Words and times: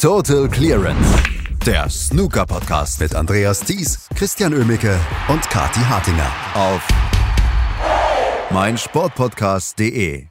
Total 0.00 0.48
Clearance. 0.48 1.22
Der 1.66 1.90
Snooker-Podcast 1.90 3.00
mit 3.00 3.14
Andreas 3.14 3.60
Thies, 3.60 4.08
Christian 4.16 4.54
Ömicke 4.54 4.98
und 5.28 5.42
Kati 5.50 5.80
Hartinger 5.80 6.32
auf 6.54 6.88
meinsportpodcast.de. 8.50 10.28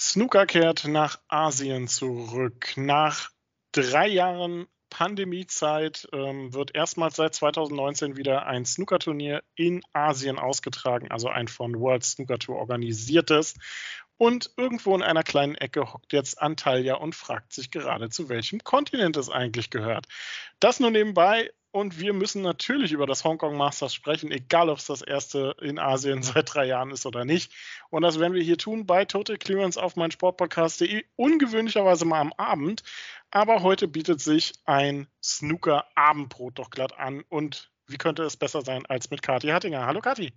Snooker 0.00 0.46
kehrt 0.46 0.86
nach 0.88 1.18
Asien 1.28 1.88
zurück. 1.88 2.72
Nach 2.76 3.28
drei 3.72 4.08
Jahren 4.08 4.66
Pandemiezeit 4.88 6.08
ähm, 6.14 6.54
wird 6.54 6.74
erstmals 6.74 7.16
seit 7.16 7.34
2019 7.34 8.16
wieder 8.16 8.46
ein 8.46 8.64
Snookerturnier 8.64 9.42
in 9.56 9.82
Asien 9.92 10.38
ausgetragen, 10.38 11.10
also 11.10 11.28
ein 11.28 11.48
von 11.48 11.78
World 11.78 12.04
Snooker 12.04 12.38
Tour 12.38 12.56
organisiertes. 12.56 13.56
Und 14.22 14.52
irgendwo 14.56 14.94
in 14.94 15.02
einer 15.02 15.24
kleinen 15.24 15.56
Ecke 15.56 15.92
hockt 15.92 16.12
jetzt 16.12 16.40
Antalya 16.40 16.94
und 16.94 17.16
fragt 17.16 17.52
sich 17.52 17.72
gerade, 17.72 18.08
zu 18.08 18.28
welchem 18.28 18.62
Kontinent 18.62 19.16
es 19.16 19.28
eigentlich 19.28 19.68
gehört. 19.68 20.06
Das 20.60 20.78
nur 20.78 20.92
nebenbei. 20.92 21.50
Und 21.72 21.98
wir 21.98 22.12
müssen 22.12 22.40
natürlich 22.40 22.92
über 22.92 23.06
das 23.06 23.24
Hongkong 23.24 23.56
Masters 23.56 23.92
sprechen, 23.92 24.30
egal 24.30 24.68
ob 24.68 24.78
es 24.78 24.86
das 24.86 25.02
erste 25.02 25.56
in 25.60 25.80
Asien 25.80 26.22
seit 26.22 26.54
drei 26.54 26.66
Jahren 26.66 26.92
ist 26.92 27.04
oder 27.04 27.24
nicht. 27.24 27.52
Und 27.90 28.02
das 28.02 28.20
werden 28.20 28.34
wir 28.34 28.44
hier 28.44 28.58
tun 28.58 28.86
bei 28.86 29.04
Total 29.06 29.38
Clearance 29.38 29.76
auf 29.76 29.96
meinsportpodcast.de. 29.96 31.02
Ungewöhnlicherweise 31.16 32.04
mal 32.04 32.20
am 32.20 32.32
Abend. 32.34 32.84
Aber 33.32 33.64
heute 33.64 33.88
bietet 33.88 34.20
sich 34.20 34.52
ein 34.66 35.08
Snooker-Abendbrot 35.20 36.60
doch 36.60 36.70
glatt 36.70 36.96
an. 36.96 37.24
Und 37.28 37.72
wie 37.88 37.98
könnte 37.98 38.22
es 38.22 38.36
besser 38.36 38.62
sein 38.62 38.86
als 38.86 39.10
mit 39.10 39.20
Kathi 39.20 39.48
Hattinger? 39.48 39.84
Hallo 39.84 40.00
Kathi. 40.00 40.32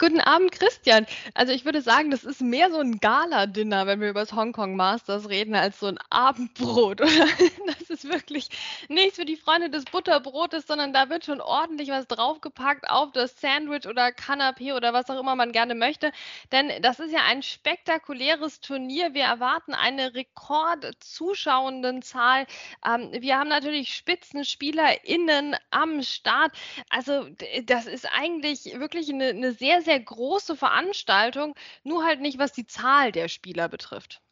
Guten 0.00 0.20
Abend, 0.22 0.50
Christian. 0.52 1.04
Also 1.34 1.52
ich 1.52 1.66
würde 1.66 1.82
sagen, 1.82 2.10
das 2.10 2.24
ist 2.24 2.40
mehr 2.40 2.70
so 2.70 2.78
ein 2.78 3.00
Gala-Dinner, 3.00 3.86
wenn 3.86 4.00
wir 4.00 4.08
über 4.08 4.20
das 4.20 4.32
Hongkong 4.32 4.74
Masters 4.74 5.28
reden, 5.28 5.54
als 5.54 5.78
so 5.78 5.88
ein 5.88 5.98
Abendbrot. 6.08 7.02
Das 7.66 7.90
ist 7.90 8.08
wirklich 8.08 8.48
nichts 8.88 9.16
für 9.16 9.24
die 9.24 9.36
Freunde 9.36 9.68
des 9.68 9.84
Butterbrotes, 9.84 10.64
sondern 10.66 10.92
da 10.92 11.10
wird 11.10 11.24
schon 11.24 11.40
ordentlich 11.40 11.88
was 11.90 12.06
draufgepackt 12.06 12.88
auf 12.88 13.10
das 13.12 13.40
Sandwich 13.40 13.88
oder 13.88 14.08
Canapé 14.08 14.74
oder 14.74 14.92
was 14.92 15.10
auch 15.10 15.18
immer 15.18 15.34
man 15.34 15.50
gerne 15.52 15.74
möchte. 15.74 16.12
Denn 16.52 16.70
das 16.82 17.00
ist 17.00 17.12
ja 17.12 17.22
ein 17.26 17.42
spektakuläres 17.42 18.60
Turnier. 18.60 19.14
Wir 19.14 19.24
erwarten 19.24 19.74
eine 19.74 20.14
Rekord-Zuschauendenzahl. 20.14 22.46
Ähm, 22.86 23.10
wir 23.12 23.38
haben 23.38 23.48
natürlich 23.48 23.94
SpitzenspielerInnen 23.94 25.56
am 25.70 26.02
Start. 26.02 26.52
Also 26.90 27.26
das 27.64 27.86
ist 27.86 28.06
eigentlich 28.12 28.78
wirklich 28.78 29.08
eine, 29.10 29.30
eine 29.30 29.52
sehr, 29.52 29.82
sehr 29.82 29.89
sehr 29.90 30.00
große 30.00 30.56
Veranstaltung, 30.56 31.56
nur 31.82 32.04
halt 32.04 32.20
nicht, 32.20 32.38
was 32.38 32.52
die 32.52 32.66
Zahl 32.66 33.10
der 33.10 33.26
Spieler 33.26 33.68
betrifft. 33.68 34.22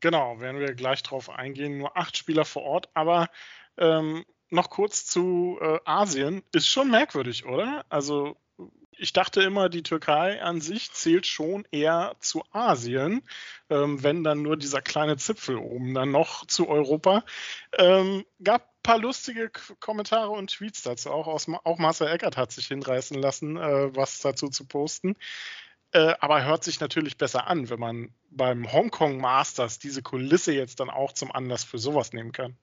Genau, 0.00 0.40
werden 0.40 0.60
wir 0.60 0.74
gleich 0.74 1.02
drauf 1.04 1.30
eingehen. 1.30 1.78
Nur 1.78 1.96
acht 1.96 2.16
Spieler 2.16 2.44
vor 2.44 2.62
Ort, 2.62 2.88
aber 2.94 3.28
ähm, 3.76 4.24
noch 4.50 4.68
kurz 4.68 5.06
zu 5.06 5.58
äh, 5.60 5.78
Asien. 5.84 6.42
Ist 6.52 6.68
schon 6.68 6.90
merkwürdig, 6.90 7.46
oder? 7.46 7.84
Also 7.88 8.36
ich 8.98 9.12
dachte 9.12 9.42
immer, 9.42 9.68
die 9.68 9.82
Türkei 9.82 10.42
an 10.42 10.60
sich 10.60 10.92
zählt 10.92 11.26
schon 11.26 11.66
eher 11.70 12.16
zu 12.20 12.42
Asien, 12.52 13.22
ähm, 13.70 14.02
wenn 14.02 14.24
dann 14.24 14.42
nur 14.42 14.56
dieser 14.56 14.82
kleine 14.82 15.16
Zipfel 15.16 15.56
oben 15.56 15.94
dann 15.94 16.10
noch 16.10 16.46
zu 16.46 16.68
Europa. 16.68 17.24
Ähm, 17.78 18.24
gab 18.42 18.62
ein 18.62 18.82
paar 18.82 18.98
lustige 18.98 19.50
Kommentare 19.80 20.30
und 20.30 20.50
Tweets 20.50 20.82
dazu. 20.82 21.10
Auch, 21.10 21.26
aus, 21.26 21.46
auch 21.64 21.78
Marcel 21.78 22.08
Eckert 22.08 22.36
hat 22.36 22.52
sich 22.52 22.66
hinreißen 22.66 23.20
lassen, 23.20 23.56
äh, 23.56 23.94
was 23.94 24.20
dazu 24.20 24.48
zu 24.48 24.66
posten. 24.66 25.16
Äh, 25.92 26.14
aber 26.20 26.44
hört 26.44 26.64
sich 26.64 26.80
natürlich 26.80 27.16
besser 27.16 27.46
an, 27.46 27.70
wenn 27.70 27.80
man 27.80 28.14
beim 28.30 28.70
Hongkong 28.70 29.18
Masters 29.18 29.78
diese 29.78 30.02
Kulisse 30.02 30.52
jetzt 30.52 30.80
dann 30.80 30.90
auch 30.90 31.12
zum 31.12 31.32
Anlass 31.32 31.64
für 31.64 31.78
sowas 31.78 32.12
nehmen 32.12 32.32
kann. 32.32 32.56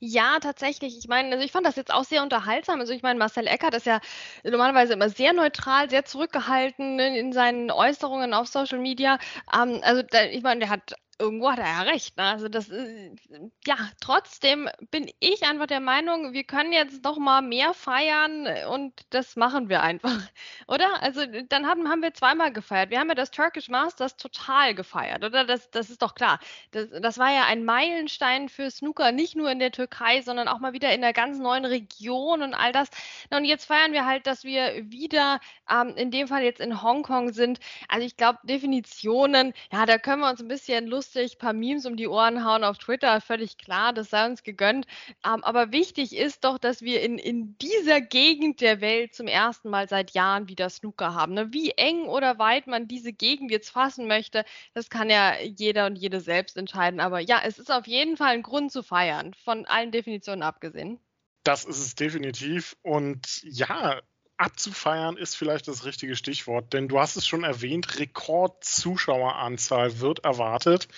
Ja, 0.00 0.38
tatsächlich. 0.40 0.96
Ich 0.98 1.08
meine, 1.08 1.32
also 1.32 1.44
ich 1.44 1.52
fand 1.52 1.66
das 1.66 1.76
jetzt 1.76 1.92
auch 1.92 2.04
sehr 2.04 2.22
unterhaltsam. 2.22 2.80
Also 2.80 2.92
ich 2.92 3.02
meine, 3.02 3.18
Marcel 3.18 3.46
Eckert 3.46 3.74
ist 3.74 3.86
ja 3.86 4.00
normalerweise 4.44 4.92
immer 4.94 5.08
sehr 5.08 5.32
neutral, 5.32 5.88
sehr 5.90 6.04
zurückgehalten 6.04 6.98
in, 6.98 7.14
in 7.14 7.32
seinen 7.32 7.70
Äußerungen 7.70 8.34
auf 8.34 8.48
Social 8.48 8.78
Media. 8.78 9.18
Ähm, 9.54 9.80
also 9.82 10.02
da, 10.02 10.24
ich 10.24 10.42
meine, 10.42 10.60
der 10.60 10.68
hat 10.70 10.94
irgendwo 11.20 11.50
hat 11.50 11.58
er 11.58 11.66
ja 11.66 11.82
recht. 11.82 12.16
Ne? 12.16 12.24
Also 12.24 12.48
das 12.48 12.68
ist, 12.68 13.28
ja, 13.66 13.76
trotzdem 14.00 14.68
bin 14.90 15.10
ich 15.20 15.44
einfach 15.44 15.66
der 15.66 15.80
Meinung, 15.80 16.32
wir 16.32 16.44
können 16.44 16.72
jetzt 16.72 17.04
noch 17.04 17.18
mal 17.18 17.42
mehr 17.42 17.74
feiern 17.74 18.48
und 18.70 18.94
das 19.10 19.36
machen 19.36 19.68
wir 19.68 19.82
einfach, 19.82 20.10
oder? 20.66 21.02
Also 21.02 21.22
dann 21.48 21.66
haben, 21.66 21.88
haben 21.88 22.02
wir 22.02 22.14
zweimal 22.14 22.52
gefeiert. 22.52 22.90
Wir 22.90 22.98
haben 23.00 23.08
ja 23.08 23.14
das 23.14 23.30
Turkish 23.30 23.68
Masters 23.68 24.16
total 24.16 24.74
gefeiert, 24.74 25.22
oder? 25.24 25.44
Das, 25.44 25.70
das 25.70 25.90
ist 25.90 26.02
doch 26.02 26.14
klar. 26.14 26.40
Das, 26.72 26.88
das 26.90 27.18
war 27.18 27.30
ja 27.32 27.44
ein 27.44 27.64
Meilenstein 27.64 28.48
für 28.48 28.70
Snooker, 28.70 29.12
nicht 29.12 29.36
nur 29.36 29.50
in 29.50 29.58
der 29.58 29.72
Türkei, 29.72 30.22
sondern 30.22 30.48
auch 30.48 30.58
mal 30.58 30.72
wieder 30.72 30.92
in 30.92 31.04
einer 31.04 31.12
ganz 31.12 31.38
neuen 31.38 31.64
Region 31.66 32.42
und 32.42 32.54
all 32.54 32.72
das. 32.72 32.88
Und 33.32 33.44
jetzt 33.44 33.64
feiern 33.66 33.92
wir 33.92 34.06
halt, 34.06 34.26
dass 34.26 34.42
wir 34.42 34.90
wieder 34.90 35.38
ähm, 35.70 35.94
in 35.96 36.10
dem 36.10 36.26
Fall 36.26 36.42
jetzt 36.42 36.60
in 36.60 36.82
Hongkong 36.82 37.32
sind. 37.32 37.60
Also 37.88 38.04
ich 38.04 38.16
glaube, 38.16 38.40
Definitionen, 38.42 39.52
ja, 39.72 39.86
da 39.86 39.98
können 39.98 40.20
wir 40.22 40.30
uns 40.30 40.40
ein 40.40 40.48
bisschen 40.48 40.86
lustig 40.88 41.34
ein 41.34 41.38
paar 41.38 41.52
Memes 41.52 41.86
um 41.86 41.96
die 41.96 42.08
Ohren 42.08 42.44
hauen 42.44 42.64
auf 42.64 42.78
Twitter, 42.78 43.20
völlig 43.20 43.56
klar, 43.56 43.92
das 43.92 44.10
sei 44.10 44.26
uns 44.26 44.42
gegönnt. 44.42 44.86
Ähm, 45.24 45.44
aber 45.44 45.70
wichtig 45.72 46.16
ist 46.16 46.44
doch, 46.44 46.58
dass 46.58 46.82
wir 46.82 47.02
in, 47.02 47.18
in 47.18 47.56
dieser 47.58 48.00
Gegend 48.00 48.60
der 48.60 48.80
Welt 48.80 49.14
zum 49.14 49.28
ersten 49.28 49.70
Mal 49.70 49.88
seit 49.88 50.10
Jahren 50.12 50.48
wieder 50.48 50.68
Snooker 50.68 51.14
haben. 51.14 51.34
Ne? 51.34 51.52
Wie 51.52 51.70
eng 51.72 52.06
oder 52.06 52.38
weit 52.38 52.66
man 52.66 52.88
diese 52.88 53.12
Gegend 53.12 53.50
jetzt 53.52 53.70
fassen 53.70 54.08
möchte, 54.08 54.44
das 54.74 54.90
kann 54.90 55.08
ja 55.08 55.38
jeder 55.40 55.86
und 55.86 55.96
jede 55.96 56.20
selbst 56.20 56.56
entscheiden. 56.56 56.98
Aber 57.00 57.20
ja, 57.20 57.40
es 57.44 57.58
ist 57.60 57.70
auf 57.70 57.86
jeden 57.86 58.16
Fall 58.16 58.34
ein 58.34 58.42
Grund 58.42 58.72
zu 58.72 58.82
feiern, 58.82 59.34
von 59.34 59.66
allen 59.66 59.92
Definitionen 59.92 60.42
abgesehen. 60.42 60.98
Das 61.42 61.64
ist 61.64 61.78
es 61.78 61.94
definitiv. 61.94 62.76
Und 62.82 63.42
ja, 63.42 64.00
abzufeiern 64.40 65.18
ist 65.18 65.36
vielleicht 65.36 65.68
das 65.68 65.84
richtige 65.84 66.16
Stichwort, 66.16 66.72
denn 66.72 66.88
du 66.88 66.98
hast 66.98 67.16
es 67.16 67.26
schon 67.26 67.44
erwähnt, 67.44 67.98
Rekordzuschaueranzahl 67.98 70.00
wird 70.00 70.24
erwartet. 70.24 70.88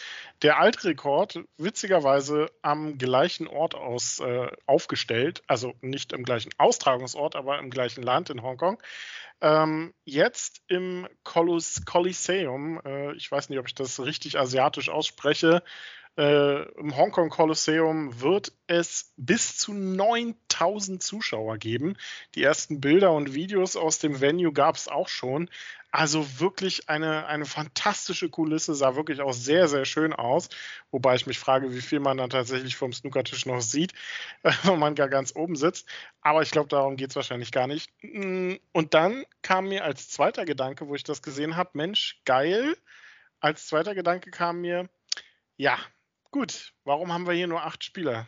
Der 0.43 0.61
alte 0.61 0.85
Rekord, 0.85 1.41
witzigerweise 1.57 2.53
am 2.63 2.99
gleichen 2.99 3.49
Ort 3.49 3.75
aus 3.75 4.21
äh, 4.21 4.47
aufgestellt, 4.67 5.43
also 5.49 5.75
nicht 5.81 6.13
im 6.13 6.23
gleichen 6.23 6.53
Austragungsort, 6.57 7.35
aber 7.35 7.59
im 7.59 7.71
gleichen 7.71 8.03
Land 8.03 8.31
in 8.31 8.43
Hongkong. 8.43 8.81
Ähm, 9.41 9.93
jetzt 10.05 10.63
im 10.69 11.09
Coliseum, 11.25 12.81
äh, 12.85 13.13
ich 13.17 13.31
weiß 13.31 13.49
nicht, 13.49 13.59
ob 13.59 13.67
ich 13.67 13.75
das 13.75 13.99
richtig 13.99 14.39
asiatisch 14.39 14.89
ausspreche, 14.89 15.65
äh, 16.19 16.63
Im 16.79 16.97
Hongkong 16.97 17.31
Kolosseum 17.31 18.21
wird 18.21 18.53
es 18.67 19.15
bis 19.17 19.57
zu 19.57 19.73
9000 19.73 21.03
Zuschauer 21.03 21.57
geben. 21.57 21.97
Die 22.35 22.43
ersten 22.43 22.81
Bilder 22.81 23.13
und 23.13 23.35
Videos 23.35 23.77
aus 23.77 23.99
dem 23.99 24.21
Venue 24.21 24.53
gab 24.53 24.77
es 24.77 24.89
auch 24.89 25.09
schon. 25.09 25.49
Also 25.91 26.41
wirklich 26.41 26.89
eine, 26.89 27.27
eine 27.27 27.45
fantastische 27.45 28.31
Kulisse, 28.31 28.75
sah 28.75 28.97
wirklich 28.97 29.21
auch 29.21 29.33
sehr, 29.33 29.69
sehr 29.69 29.85
schön 29.85 30.13
aus. 30.13 30.49
Wobei 30.91 31.15
ich 31.15 31.27
mich 31.27 31.39
frage, 31.39 31.75
wie 31.75 31.83
viel 31.83 32.01
man 32.01 32.17
dann 32.17 32.31
tatsächlich 32.31 32.77
vom 32.77 32.93
Snookertisch 32.93 33.45
noch 33.47 33.61
sieht, 33.61 33.93
wenn 34.65 34.79
man 34.79 34.95
gar 34.95 35.09
ganz 35.09 35.35
oben 35.37 35.57
sitzt. 35.57 35.87
Aber 36.21 36.43
ich 36.43 36.51
glaube, 36.51 36.69
darum 36.69 36.97
geht 36.97 37.11
es 37.11 37.17
wahrscheinlich 37.17 37.53
gar 37.53 37.67
nicht. 37.67 37.91
Mm, 38.03 38.55
und 38.73 38.95
dann 38.95 39.25
kam 39.43 39.69
mir 39.69 39.85
als 39.85 40.09
zweiter 40.09 40.45
Gedanke, 40.45 40.89
wo 40.89 40.95
ich 40.95 41.05
das 41.05 41.23
gesehen 41.23 41.57
habe, 41.57 41.71
Mensch, 41.75 42.21
geil. 42.25 42.77
Als 43.41 43.67
zweiter 43.67 43.95
Gedanke 43.95 44.31
kam 44.31 44.61
mir, 44.61 44.89
ja, 45.57 45.79
Gut, 46.33 46.73
warum 46.85 47.13
haben 47.13 47.27
wir 47.27 47.35
hier 47.35 47.47
nur 47.47 47.63
acht 47.63 47.85
Spieler? 47.85 48.27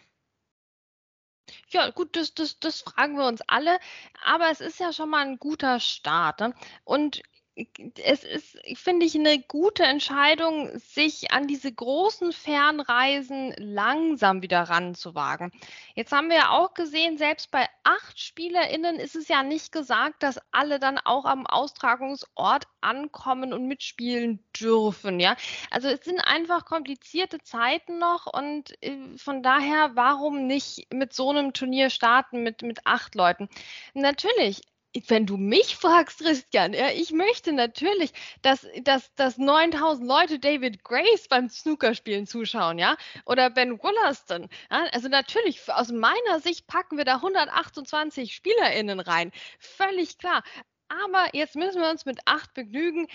Ja, 1.69 1.91
gut, 1.91 2.17
das, 2.17 2.35
das, 2.35 2.59
das 2.61 2.83
fragen 2.83 3.17
wir 3.17 3.27
uns 3.27 3.41
alle. 3.47 3.79
Aber 4.23 4.51
es 4.51 4.61
ist 4.61 4.79
ja 4.79 4.93
schon 4.93 5.09
mal 5.09 5.27
ein 5.27 5.39
guter 5.39 5.81
Start. 5.81 6.41
Ne? 6.41 6.55
Und 6.85 7.23
es 7.57 8.25
ist, 8.25 8.59
finde 8.75 9.07
ich, 9.07 9.15
eine 9.15 9.39
gute 9.41 9.85
Entscheidung, 9.85 10.77
sich 10.79 11.31
an 11.31 11.47
diese 11.47 11.73
großen 11.73 12.33
Fernreisen 12.33 13.55
langsam 13.59 14.43
wieder 14.43 14.63
ranzuwagen. 14.63 15.53
Jetzt 15.95 16.11
haben 16.11 16.31
wir 16.31 16.37
ja 16.37 16.51
auch 16.51 16.75
gesehen, 16.75 17.17
selbst 17.17 17.53
bei 17.53 17.69
acht 17.85 18.19
SpielerInnen 18.19 18.97
ist 18.97 19.15
es 19.15 19.29
ja 19.29 19.45
nicht 19.45 19.71
gesagt, 19.71 20.25
dass 20.25 20.41
alle 20.51 20.81
dann 20.81 20.99
auch 20.99 21.25
am 21.25 21.47
Austragungsort 21.47 22.65
ankommen 22.81 23.53
und 23.53 23.69
mitspielen 23.69 24.43
dürfen. 24.59 25.21
Ja, 25.21 25.37
also 25.71 25.89
es 25.89 26.05
sind 26.05 26.21
einfach 26.21 26.65
komplizierte 26.65 27.39
Zeiten 27.39 27.99
noch 27.99 28.27
und 28.27 28.75
äh, 28.83 29.17
von 29.17 29.45
daher, 29.45 29.93
warum 29.95 30.49
nicht 30.49 30.93
mit 30.93 31.13
so 31.13 31.31
einem 31.31 31.53
Turnier 31.53 31.91
starten 31.91 32.43
mit, 32.43 32.63
mit 32.63 32.85
acht 32.85 33.15
Leuten? 33.15 33.49
Natürlich, 33.95 34.63
wenn 35.09 35.27
du 35.27 35.37
mich 35.37 35.77
fragst, 35.77 36.21
Christian, 36.21 36.73
ja, 36.73 36.91
ich 36.91 37.11
möchte 37.11 37.53
natürlich, 37.53 38.13
dass, 38.43 38.67
dass, 38.83 39.13
dass 39.15 39.39
9000 39.39 40.07
Leute 40.07 40.39
David 40.39 40.85
Grace 40.85 41.29
beim 41.29 41.49
Snookerspielen 41.49 42.27
zuschauen, 42.27 42.79
ja, 42.79 42.97
oder 43.27 43.51
Ben 43.51 43.83
Wollaston. 43.83 44.49
Ja? 44.71 44.87
Also 44.93 45.09
natürlich, 45.09 45.61
aus 45.73 45.91
meiner 45.91 46.41
Sicht 46.41 46.67
packen 46.67 46.97
wir 46.97 47.05
da 47.05 47.17
128 47.17 48.35
SpielerInnen 48.35 49.01
rein. 49.01 49.33
Völlig 49.59 50.19
klar. 50.19 50.43
Aber 50.89 51.29
jetzt 51.33 51.57
müssen 51.57 51.81
wir 51.81 51.91
uns 51.91 52.05
mit 52.05 52.21
acht 52.27 52.55
begnügen. 52.55 53.09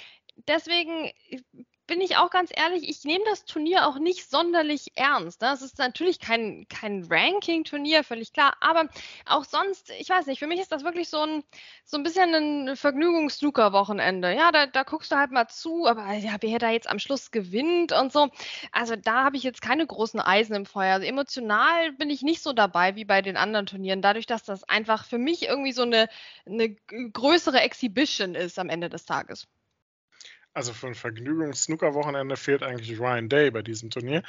Deswegen 0.48 1.12
bin 1.90 2.02
ich 2.02 2.18
auch 2.18 2.30
ganz 2.30 2.52
ehrlich, 2.56 2.88
ich 2.88 3.04
nehme 3.04 3.26
das 3.26 3.46
Turnier 3.46 3.88
auch 3.88 3.98
nicht 3.98 4.30
sonderlich 4.30 4.92
ernst. 4.96 5.42
Das 5.42 5.62
ne? 5.62 5.66
ist 5.66 5.80
natürlich 5.80 6.20
kein, 6.20 6.68
kein 6.70 7.04
Ranking-Turnier, 7.10 8.04
völlig 8.04 8.32
klar. 8.32 8.56
Aber 8.62 8.88
auch 9.26 9.44
sonst, 9.44 9.90
ich 10.00 10.08
weiß 10.08 10.28
nicht, 10.28 10.38
für 10.38 10.46
mich 10.46 10.60
ist 10.60 10.72
das 10.72 10.84
wirklich 10.84 11.10
so 11.10 11.20
ein, 11.22 11.44
so 11.86 11.98
ein 11.98 12.04
bisschen 12.04 12.36
ein 12.36 12.76
Vergnügungs-Snooker-Wochenende. 12.76 14.36
Ja, 14.36 14.52
da, 14.52 14.68
da 14.68 14.84
guckst 14.84 15.12
du 15.12 15.16
halt 15.16 15.32
mal 15.32 15.48
zu, 15.48 15.88
aber 15.88 16.14
ja, 16.14 16.36
wer 16.42 16.60
da 16.60 16.70
jetzt 16.70 16.88
am 16.88 17.00
Schluss 17.00 17.32
gewinnt 17.32 17.92
und 17.92 18.14
so. 18.14 18.30
Also 18.72 18.96
da 18.96 19.24
habe 19.24 19.38
ich 19.38 19.44
jetzt 19.44 19.64
keine 19.64 19.88
großen 19.88 20.20
Eisen 20.20 20.56
im 20.56 20.68
Feuer. 20.68 20.94
Also 20.94 21.08
emotional 21.08 21.92
bin 21.94 22.12
ich 22.12 22.22
nicht 22.22 22.44
so 22.44 22.54
dabei 22.54 22.96
wie 22.96 23.06
bei 23.06 23.24
den 23.24 23.36
anderen 23.36 23.66
Turnieren, 23.66 24.04
dadurch, 24.04 24.28
dass 24.28 24.44
das 24.44 24.64
einfach 24.64 25.06
für 25.06 25.18
mich 25.18 25.48
irgendwie 25.48 25.72
so 25.72 25.82
eine, 25.82 26.08
eine 26.46 26.76
größere 26.76 27.62
Exhibition 27.62 28.36
ist 28.36 28.60
am 28.60 28.70
Ende 28.70 28.90
des 28.90 29.06
Tages 29.06 29.48
also 30.54 30.74
für 30.74 30.88
ein 30.88 30.96
Vergnügungs-Snooker-Wochenende 30.96 32.36
fehlt 32.36 32.64
eigentlich 32.64 33.00
Ryan 33.00 33.30
Day 33.30 33.52
bei 33.52 33.62
diesem 33.62 33.90
Turnier. 33.90 34.24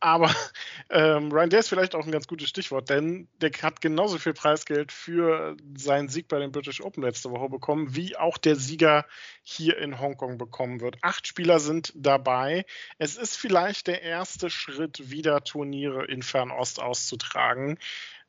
Aber 0.00 0.30
ähm, 0.90 1.32
Ryan 1.32 1.50
Day 1.50 1.60
ist 1.60 1.68
vielleicht 1.68 1.94
auch 1.94 2.04
ein 2.04 2.12
ganz 2.12 2.26
gutes 2.26 2.48
Stichwort, 2.48 2.90
denn 2.90 3.28
der 3.40 3.50
hat 3.62 3.80
genauso 3.80 4.18
viel 4.18 4.34
Preisgeld 4.34 4.92
für 4.92 5.56
seinen 5.76 6.08
Sieg 6.08 6.28
bei 6.28 6.38
den 6.38 6.52
British 6.52 6.80
Open 6.80 7.02
letzte 7.02 7.30
Woche 7.30 7.48
bekommen, 7.48 7.94
wie 7.96 8.16
auch 8.16 8.38
der 8.38 8.56
Sieger 8.56 9.06
hier 9.42 9.78
in 9.78 9.98
Hongkong 9.98 10.38
bekommen 10.38 10.80
wird. 10.80 10.98
Acht 11.02 11.26
Spieler 11.26 11.58
sind 11.58 11.92
dabei. 11.96 12.64
Es 12.98 13.16
ist 13.16 13.36
vielleicht 13.36 13.86
der 13.86 14.02
erste 14.02 14.50
Schritt, 14.50 15.10
wieder 15.10 15.42
Turniere 15.42 16.04
in 16.04 16.22
Fernost 16.22 16.80
auszutragen. 16.80 17.78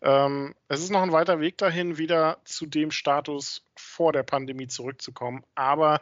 Ähm, 0.02 0.54
es 0.68 0.82
ist 0.82 0.90
noch 0.90 1.02
ein 1.02 1.14
weiter 1.14 1.40
Weg 1.40 1.58
dahin, 1.58 1.98
wieder 1.98 2.40
zu 2.44 2.66
dem 2.66 2.92
Status 2.92 3.66
vor 3.76 4.12
der 4.12 4.24
Pandemie 4.24 4.68
zurückzukommen. 4.68 5.44
Aber 5.56 6.02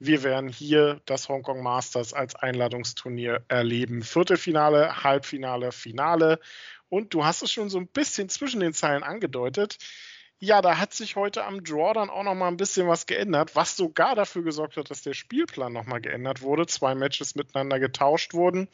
wir 0.00 0.22
werden 0.22 0.48
hier 0.48 1.00
das 1.04 1.28
Hongkong 1.28 1.62
Masters 1.62 2.14
als 2.14 2.34
Einladungsturnier 2.34 3.44
erleben. 3.48 4.02
Viertelfinale, 4.02 5.04
Halbfinale, 5.04 5.72
Finale. 5.72 6.40
Und 6.88 7.12
du 7.12 7.24
hast 7.24 7.42
es 7.42 7.52
schon 7.52 7.68
so 7.68 7.78
ein 7.78 7.86
bisschen 7.86 8.30
zwischen 8.30 8.60
den 8.60 8.72
Zeilen 8.72 9.02
angedeutet. 9.02 9.76
Ja, 10.38 10.62
da 10.62 10.78
hat 10.78 10.94
sich 10.94 11.16
heute 11.16 11.44
am 11.44 11.62
Draw 11.62 11.92
dann 11.92 12.08
auch 12.08 12.22
noch 12.22 12.34
mal 12.34 12.48
ein 12.48 12.56
bisschen 12.56 12.88
was 12.88 13.04
geändert, 13.04 13.54
was 13.56 13.76
sogar 13.76 14.14
dafür 14.14 14.42
gesorgt 14.42 14.78
hat, 14.78 14.90
dass 14.90 15.02
der 15.02 15.12
Spielplan 15.12 15.74
noch 15.74 15.84
mal 15.84 16.00
geändert 16.00 16.40
wurde. 16.40 16.66
Zwei 16.66 16.94
Matches 16.94 17.34
miteinander 17.34 17.78
getauscht 17.78 18.32
wurden. 18.32 18.68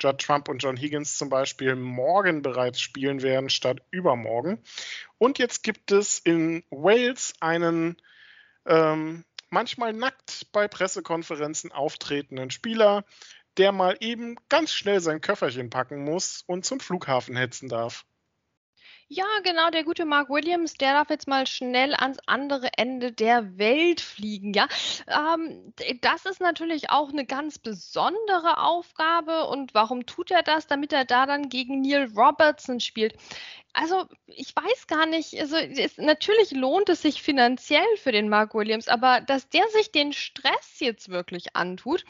Judd 0.00 0.18
Trump 0.18 0.48
und 0.48 0.58
John 0.58 0.76
Higgins 0.76 1.16
zum 1.16 1.28
Beispiel 1.28 1.76
morgen 1.76 2.42
bereits 2.42 2.80
spielen 2.80 3.22
werden 3.22 3.50
statt 3.50 3.82
übermorgen. 3.92 4.58
Und 5.18 5.38
jetzt 5.38 5.62
gibt 5.62 5.92
es 5.92 6.18
in 6.18 6.64
Wales 6.70 7.34
einen 7.38 7.98
ähm, 8.66 9.24
manchmal 9.52 9.92
nackt 9.92 10.50
bei 10.52 10.66
Pressekonferenzen 10.66 11.70
auftretenden 11.70 12.50
Spieler, 12.50 13.04
der 13.58 13.72
mal 13.72 13.96
eben 14.00 14.36
ganz 14.48 14.72
schnell 14.72 15.00
sein 15.00 15.20
Köfferchen 15.20 15.70
packen 15.70 16.04
muss 16.04 16.42
und 16.46 16.64
zum 16.64 16.80
Flughafen 16.80 17.36
hetzen 17.36 17.68
darf. 17.68 18.04
Ja, 19.14 19.26
genau, 19.44 19.68
der 19.68 19.84
gute 19.84 20.06
Mark 20.06 20.30
Williams, 20.30 20.72
der 20.72 20.94
darf 20.94 21.10
jetzt 21.10 21.28
mal 21.28 21.46
schnell 21.46 21.94
ans 21.94 22.18
andere 22.26 22.70
Ende 22.78 23.12
der 23.12 23.58
Welt 23.58 24.00
fliegen, 24.00 24.54
ja. 24.54 24.66
Ähm, 25.06 25.74
das 26.00 26.24
ist 26.24 26.40
natürlich 26.40 26.88
auch 26.88 27.10
eine 27.10 27.26
ganz 27.26 27.58
besondere 27.58 28.56
Aufgabe. 28.56 29.48
Und 29.48 29.74
warum 29.74 30.06
tut 30.06 30.30
er 30.30 30.42
das? 30.42 30.66
Damit 30.66 30.94
er 30.94 31.04
da 31.04 31.26
dann 31.26 31.50
gegen 31.50 31.82
Neil 31.82 32.10
Robertson 32.16 32.80
spielt. 32.80 33.14
Also, 33.74 34.04
ich 34.26 34.54
weiß 34.54 34.86
gar 34.86 35.06
nicht, 35.06 35.38
also 35.40 35.56
es, 35.56 35.96
natürlich 35.96 36.50
lohnt 36.50 36.90
es 36.90 37.02
sich 37.02 37.22
finanziell 37.22 37.86
für 37.96 38.12
den 38.12 38.28
Mark 38.28 38.54
Williams, 38.54 38.88
aber 38.88 39.20
dass 39.22 39.48
der 39.48 39.66
sich 39.68 39.90
den 39.90 40.12
Stress 40.12 40.78
jetzt 40.78 41.08
wirklich 41.08 41.56
antut, 41.56 42.04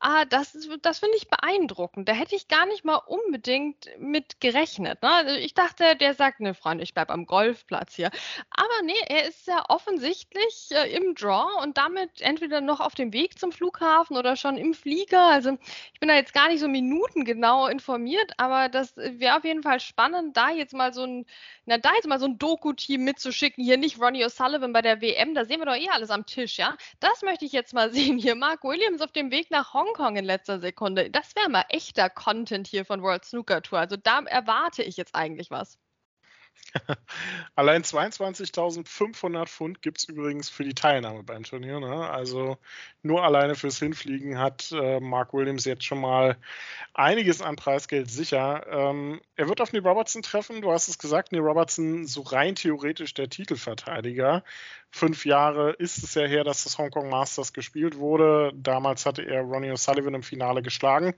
ah, 0.00 0.24
das, 0.24 0.56
das 0.82 0.98
finde 0.98 1.16
ich 1.16 1.28
beeindruckend. 1.28 2.08
Da 2.08 2.12
hätte 2.12 2.34
ich 2.34 2.48
gar 2.48 2.66
nicht 2.66 2.84
mal 2.84 2.96
unbedingt 2.96 3.88
mit 3.98 4.40
gerechnet. 4.40 5.02
Ne? 5.02 5.10
Also 5.10 5.34
ich 5.34 5.54
dachte, 5.54 5.96
der 5.96 6.14
sagt, 6.14 6.40
ne 6.40 6.54
Freund, 6.54 6.82
ich 6.82 6.94
bleibe 6.94 7.12
am 7.12 7.26
Golfplatz 7.26 7.94
hier. 7.94 8.10
Aber 8.50 8.82
nee, 8.84 8.94
er 9.08 9.28
ist 9.28 9.46
ja 9.46 9.64
offensichtlich 9.68 10.68
äh, 10.70 10.94
im 10.94 11.14
Draw 11.14 11.62
und 11.62 11.76
damit 11.76 12.20
entweder 12.20 12.60
noch 12.60 12.80
auf 12.80 12.94
dem 12.94 13.12
Weg 13.12 13.38
zum 13.38 13.52
Flughafen 13.52 14.16
oder 14.16 14.36
schon 14.36 14.56
im 14.56 14.74
Flieger. 14.74 15.26
Also 15.26 15.56
ich 15.92 16.00
bin 16.00 16.08
da 16.08 16.14
jetzt 16.14 16.34
gar 16.34 16.48
nicht 16.48 16.60
so 16.60 16.68
minutengenau 16.68 17.66
informiert, 17.66 18.32
aber 18.38 18.68
das 18.68 18.96
wäre 18.96 19.36
auf 19.36 19.44
jeden 19.44 19.62
Fall 19.62 19.80
spannend, 19.80 20.36
da 20.36 20.50
jetzt 20.50 20.72
mal 20.72 20.92
so 20.92 20.99
so 21.00 21.06
ein, 21.06 21.26
na 21.64 21.78
da 21.78 21.94
jetzt 21.94 22.06
mal 22.06 22.20
so 22.20 22.26
ein 22.26 22.38
Doku-Team 22.38 23.04
mitzuschicken, 23.04 23.64
hier 23.64 23.76
nicht 23.78 24.00
Ronnie 24.00 24.24
O'Sullivan 24.24 24.72
bei 24.72 24.82
der 24.82 25.00
WM, 25.00 25.34
da 25.34 25.44
sehen 25.44 25.60
wir 25.60 25.66
doch 25.66 25.74
eh 25.76 25.88
alles 25.90 26.10
am 26.10 26.26
Tisch, 26.26 26.58
ja. 26.58 26.76
Das 27.00 27.22
möchte 27.22 27.44
ich 27.44 27.52
jetzt 27.52 27.74
mal 27.74 27.92
sehen 27.92 28.18
hier. 28.18 28.34
Mark 28.34 28.64
Williams 28.64 29.00
auf 29.02 29.12
dem 29.12 29.30
Weg 29.30 29.50
nach 29.50 29.74
Hongkong 29.74 30.16
in 30.16 30.24
letzter 30.24 30.60
Sekunde. 30.60 31.10
Das 31.10 31.34
wäre 31.36 31.48
mal 31.48 31.64
echter 31.70 32.10
Content 32.10 32.66
hier 32.66 32.84
von 32.84 33.02
World 33.02 33.24
Snooker 33.24 33.62
Tour. 33.62 33.80
Also 33.80 33.96
da 33.96 34.20
erwarte 34.20 34.82
ich 34.82 34.96
jetzt 34.96 35.14
eigentlich 35.14 35.50
was. 35.50 35.78
Allein 37.56 37.82
22.500 37.82 39.46
Pfund 39.46 39.82
gibt 39.82 39.98
es 39.98 40.04
übrigens 40.04 40.48
für 40.48 40.64
die 40.64 40.74
Teilnahme 40.74 41.22
beim 41.22 41.42
Turnier. 41.42 41.80
Ne? 41.80 42.08
Also 42.08 42.58
nur 43.02 43.24
alleine 43.24 43.54
fürs 43.54 43.78
Hinfliegen 43.78 44.38
hat 44.38 44.72
äh, 44.72 45.00
Mark 45.00 45.32
Williams 45.32 45.64
jetzt 45.64 45.84
schon 45.84 46.00
mal 46.00 46.36
einiges 46.94 47.42
an 47.42 47.56
Preisgeld 47.56 48.10
sicher. 48.10 48.66
Ähm, 48.68 49.20
er 49.36 49.48
wird 49.48 49.60
auf 49.60 49.72
Neil 49.72 49.86
Robertson 49.86 50.22
treffen. 50.22 50.60
Du 50.60 50.70
hast 50.70 50.88
es 50.88 50.98
gesagt, 50.98 51.32
Neil 51.32 51.42
Robertson 51.42 52.06
so 52.06 52.22
rein 52.22 52.54
theoretisch 52.54 53.14
der 53.14 53.28
Titelverteidiger. 53.28 54.44
Fünf 54.92 55.24
Jahre 55.24 55.70
ist 55.72 56.02
es 56.02 56.14
ja 56.14 56.26
her, 56.26 56.42
dass 56.42 56.64
das 56.64 56.76
Hongkong 56.76 57.08
Masters 57.08 57.52
gespielt 57.52 57.96
wurde. 57.96 58.52
Damals 58.54 59.06
hatte 59.06 59.22
er 59.22 59.42
Ronnie 59.42 59.70
O'Sullivan 59.70 60.14
im 60.14 60.22
Finale 60.24 60.62
geschlagen. 60.62 61.14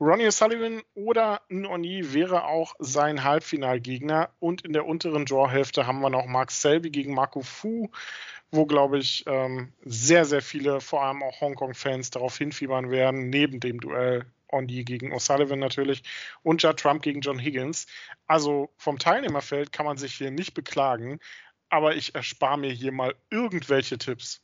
Ronnie 0.00 0.26
O'Sullivan 0.26 0.82
oder 0.94 1.42
Noni 1.48 2.14
wäre 2.14 2.44
auch 2.44 2.74
sein 2.78 3.22
Halbfinalgegner. 3.22 4.30
Und 4.40 4.64
in 4.64 4.72
der 4.80 4.86
unteren 4.86 5.26
Drawhälfte 5.26 5.86
haben 5.86 6.00
wir 6.00 6.10
noch 6.10 6.26
Mark 6.26 6.50
Selby 6.50 6.90
gegen 6.90 7.14
Marco 7.14 7.42
Fu, 7.42 7.90
wo, 8.50 8.64
glaube 8.66 8.98
ich, 8.98 9.24
ähm, 9.26 9.72
sehr, 9.84 10.24
sehr 10.24 10.40
viele, 10.42 10.80
vor 10.80 11.02
allem 11.02 11.22
auch 11.22 11.40
Hongkong-Fans, 11.40 12.10
darauf 12.10 12.38
hinfiebern 12.38 12.90
werden, 12.90 13.28
neben 13.28 13.60
dem 13.60 13.78
Duell 13.78 14.24
Ondi 14.48 14.84
gegen 14.84 15.12
O'Sullivan 15.12 15.60
natürlich 15.60 16.02
und 16.42 16.62
Judd 16.62 16.80
Trump 16.80 17.02
gegen 17.02 17.20
John 17.20 17.38
Higgins. 17.38 17.86
Also 18.26 18.70
vom 18.76 18.98
Teilnehmerfeld 18.98 19.70
kann 19.70 19.86
man 19.86 19.98
sich 19.98 20.14
hier 20.14 20.30
nicht 20.30 20.54
beklagen 20.54 21.20
aber 21.70 21.94
ich 21.94 22.14
erspare 22.14 22.58
mir 22.58 22.72
hier 22.72 22.92
mal 22.92 23.14
irgendwelche 23.30 23.96
Tipps. 23.96 24.42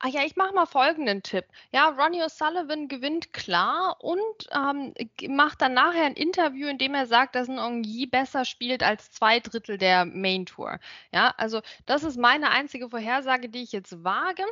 Ah 0.00 0.08
ja, 0.08 0.22
ich 0.24 0.36
mache 0.36 0.54
mal 0.54 0.66
folgenden 0.66 1.22
Tipp. 1.22 1.44
Ja, 1.72 1.88
Ronnie 1.88 2.22
O'Sullivan 2.22 2.88
gewinnt 2.88 3.32
klar 3.32 3.96
und 4.00 4.22
ähm, 4.54 4.94
macht 5.28 5.60
dann 5.62 5.74
nachher 5.74 6.04
ein 6.04 6.14
Interview, 6.14 6.68
in 6.68 6.78
dem 6.78 6.94
er 6.94 7.06
sagt, 7.06 7.34
dass 7.34 7.48
ein 7.48 7.58
Ongyi 7.58 8.06
besser 8.06 8.44
spielt 8.44 8.82
als 8.82 9.10
zwei 9.10 9.40
Drittel 9.40 9.78
der 9.78 10.04
Main 10.04 10.46
Tour. 10.46 10.78
Ja, 11.12 11.34
also 11.36 11.62
das 11.86 12.04
ist 12.04 12.16
meine 12.16 12.50
einzige 12.50 12.90
Vorhersage, 12.90 13.48
die 13.48 13.62
ich 13.62 13.72
jetzt 13.72 14.04
wage. 14.04 14.44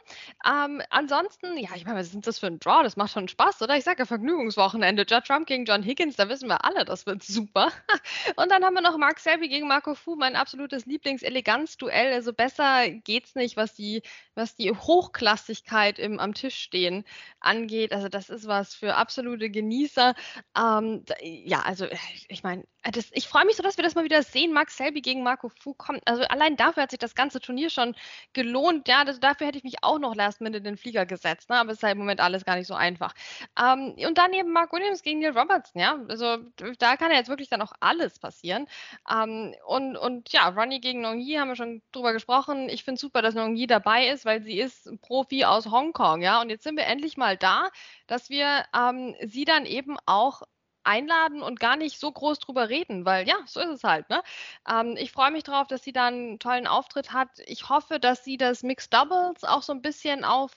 Ähm, 0.45 0.83
ansonsten, 0.91 1.57
ja, 1.59 1.71
ich 1.77 1.85
meine, 1.85 1.99
was 1.99 2.15
ist 2.15 2.27
das 2.27 2.39
für 2.39 2.49
ein 2.49 2.59
Draw? 2.59 2.83
Das 2.83 2.97
macht 2.97 3.13
schon 3.13 3.29
Spaß, 3.29 3.63
oder? 3.63 3.77
Ich 3.77 3.85
sage 3.85 4.01
ja 4.01 4.07
Vergnügungswochenende. 4.07 5.05
Judd 5.09 5.27
Trump 5.27 5.47
gegen 5.47 5.65
John 5.65 5.83
Higgins, 5.83 6.17
da 6.17 6.29
wissen 6.29 6.49
wir 6.49 6.65
alle, 6.65 6.85
das 6.85 7.07
wird 7.07 7.23
super. 7.23 7.71
und 8.37 8.51
dann 8.51 8.65
haben 8.65 8.75
wir 8.75 8.83
noch 8.83 8.97
Mark 8.99 9.21
Selby 9.21 9.49
gegen 9.49 9.69
Marco 9.69 9.95
Fu, 9.95 10.17
mein 10.17 10.35
absolutes 10.35 10.87
Lieblings-Eleganz-Duell. 10.87 12.13
Also 12.15 12.33
besser 12.33 12.91
geht's 12.91 13.35
nicht, 13.35 13.57
was 13.57 13.75
die, 13.75 14.03
was 14.35 14.57
die 14.57 14.73
Hochklasse 14.73 15.26
Hochklassigkeit 15.27 15.99
im, 15.99 16.21
am 16.21 16.35
Tisch 16.35 16.57
stehen 16.57 17.05
angeht. 17.41 17.93
Also 17.93 18.09
das 18.09 18.31
ist 18.31 18.47
was 18.47 18.75
für 18.75 18.95
absolute 18.95 19.51
Genießer. 19.51 20.15
Ähm, 20.57 21.05
ja, 21.23 21.63
also 21.63 21.87
äh, 21.87 21.97
ich 22.29 22.43
meine, 22.43 22.65
ich 23.13 23.29
freue 23.29 23.45
mich 23.45 23.57
so, 23.57 23.63
dass 23.63 23.77
wir 23.77 23.85
das 23.85 23.95
mal 23.95 24.05
wieder 24.05 24.23
sehen. 24.23 24.53
Max 24.53 24.77
Selby 24.77 25.01
gegen 25.01 25.23
Marco 25.23 25.49
Fu 25.49 25.75
kommt. 25.75 26.01
Also 26.07 26.23
allein 26.25 26.57
dafür 26.57 26.85
hat 26.85 26.91
sich 26.91 26.99
das 26.99 27.15
ganze 27.15 27.41
Turnier 27.41 27.69
schon 27.69 27.97
gelohnt. 28.33 28.89
Ja, 28.89 29.05
das, 29.05 29.21
dafür 29.21 29.49
hätte 29.49 29.59
ich 29.59 29.65
mich 29.65 29.83
auch 29.83 29.99
noch 29.99 30.15
last 30.15 30.41
minute 30.41 30.59
in 30.59 30.65
den 30.65 30.77
Flieger 30.77 31.07
gesetzt. 31.07 31.51
Ne? 31.51 31.57
Aber 31.57 31.73
es 31.73 31.79
ist 31.79 31.83
halt 31.83 31.93
im 31.95 31.99
Moment 31.99 32.21
alles 32.21 32.45
gar 32.45 32.57
nicht 32.57 32.69
so 32.69 32.75
einfach. 32.75 33.15
Ähm, 33.61 33.97
und 34.07 34.19
dann 34.19 34.33
eben 34.33 34.53
Mark 34.53 34.73
Williams 34.73 35.03
gegen 35.03 35.21
Neil 35.21 35.37
Robertson. 35.37 35.83
Ja, 35.83 35.99
also 36.09 36.39
da 36.79 36.97
kann 36.97 37.11
ja 37.11 37.19
jetzt 37.19 37.29
wirklich 37.29 37.49
dann 37.49 37.63
auch 37.63 37.73
alles 37.81 38.19
passieren. 38.19 38.67
Ähm, 39.13 39.55
und, 39.67 39.97
und 39.97 40.33
ja, 40.33 40.49
Ronnie 40.49 40.81
gegen 40.81 41.01
Nong 41.01 41.19
Yi 41.19 41.37
haben 41.39 41.49
wir 41.49 41.57
schon 41.57 41.83
drüber 41.93 42.13
gesprochen. 42.13 42.69
Ich 42.69 42.85
finde 42.85 43.01
super, 43.01 43.21
dass 43.23 43.35
Nong 43.35 43.57
Yi 43.57 43.67
dabei 43.67 44.09
ist, 44.09 44.25
weil 44.25 44.43
sie 44.43 44.61
ist 44.61 44.85
pro 45.03 45.17
Profi 45.17 45.45
aus 45.47 45.71
Hongkong, 45.71 46.21
ja. 46.21 46.43
Und 46.43 46.51
jetzt 46.51 46.65
sind 46.65 46.77
wir 46.77 46.85
endlich 46.85 47.17
mal 47.17 47.39
da, 47.39 47.71
dass 48.07 48.29
wir 48.29 48.67
ähm, 48.75 49.15
sie 49.25 49.47
dann 49.47 49.65
eben 49.65 49.97
auch 50.05 50.43
einladen 50.87 51.43
und 51.43 51.61
gar 51.61 51.77
nicht 51.77 51.99
so 51.99 52.11
groß 52.11 52.39
drüber 52.39 52.69
reden, 52.69 53.05
weil 53.05 53.27
ja, 53.29 53.37
so 53.47 53.61
ist 53.61 53.69
es 53.71 53.85
halt. 53.85 54.09
Ne? 54.11 54.23
Ähm, 54.71 54.97
ich 54.97 55.13
freue 55.13 55.31
mich 55.31 55.45
darauf, 55.45 55.67
dass 55.67 55.83
sie 55.83 55.93
dann 55.93 56.15
einen 56.15 56.39
tollen 56.39 56.67
Auftritt 56.67 57.13
hat. 57.13 57.29
Ich 57.47 57.69
hoffe, 57.69 57.99
dass 58.01 58.25
sie 58.25 58.37
das 58.37 58.63
Mixed 58.63 58.93
Doubles 58.95 59.45
auch 59.45 59.63
so 59.63 59.73
ein 59.73 59.83
bisschen 59.83 60.25
auf 60.25 60.53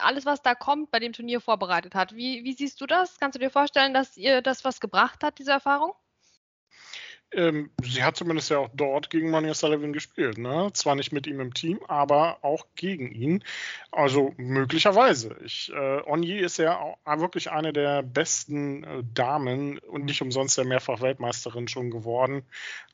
alles, 0.00 0.26
was 0.26 0.42
da 0.42 0.54
kommt, 0.54 0.90
bei 0.90 1.00
dem 1.00 1.12
Turnier 1.12 1.40
vorbereitet 1.40 1.94
hat. 1.94 2.14
Wie, 2.14 2.44
wie 2.44 2.52
siehst 2.52 2.80
du 2.80 2.86
das? 2.86 3.18
Kannst 3.18 3.36
du 3.36 3.40
dir 3.40 3.50
vorstellen, 3.50 3.94
dass 3.94 4.16
ihr 4.16 4.42
das 4.42 4.64
was 4.64 4.80
gebracht 4.80 5.22
hat, 5.22 5.38
diese 5.38 5.52
Erfahrung? 5.52 5.94
Ähm, 7.32 7.70
sie 7.82 8.04
hat 8.04 8.16
zumindest 8.16 8.50
ja 8.50 8.58
auch 8.58 8.70
dort 8.72 9.10
gegen 9.10 9.34
Ronnie 9.34 9.54
Sullivan 9.54 9.92
gespielt. 9.92 10.38
Ne? 10.38 10.70
Zwar 10.72 10.94
nicht 10.94 11.12
mit 11.12 11.26
ihm 11.26 11.40
im 11.40 11.54
Team, 11.54 11.80
aber 11.88 12.38
auch 12.42 12.66
gegen 12.76 13.10
ihn. 13.10 13.42
Also 13.90 14.32
möglicherweise. 14.36 15.36
Ich, 15.44 15.72
äh, 15.72 16.02
Onyi 16.06 16.38
ist 16.38 16.58
ja 16.58 16.78
auch 16.78 16.96
wirklich 17.18 17.50
eine 17.50 17.72
der 17.72 18.02
besten 18.02 18.84
äh, 18.84 19.02
Damen 19.12 19.78
und 19.78 20.04
nicht 20.04 20.22
umsonst 20.22 20.56
ja 20.56 20.64
mehrfach 20.64 21.00
Weltmeisterin 21.00 21.68
schon 21.68 21.90
geworden. 21.90 22.44